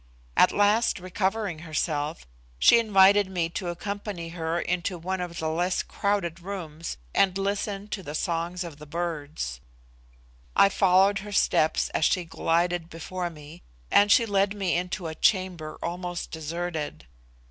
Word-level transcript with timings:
At 0.35 0.51
last 0.51 0.97
recovering 0.99 1.59
herself, 1.59 2.25
she 2.57 2.79
invited 2.79 3.29
me 3.29 3.49
to 3.49 3.67
accompany 3.67 4.29
her 4.29 4.59
into 4.59 4.97
one 4.97 5.21
of 5.21 5.37
the 5.37 5.47
less 5.47 5.83
crowded 5.83 6.39
rooms 6.39 6.97
and 7.13 7.37
listen 7.37 7.87
to 7.89 8.01
the 8.01 8.15
songs 8.15 8.63
of 8.63 8.79
the 8.79 8.87
birds. 8.87 9.61
I 10.55 10.69
followed 10.69 11.19
her 11.19 11.31
steps 11.31 11.89
as 11.89 12.05
she 12.05 12.25
glided 12.25 12.89
before 12.89 13.29
me, 13.29 13.61
and 13.91 14.11
she 14.11 14.25
led 14.25 14.55
me 14.55 14.75
into 14.75 15.05
a 15.05 15.13
chamber 15.13 15.77
almost 15.83 16.31
deserted. 16.31 17.05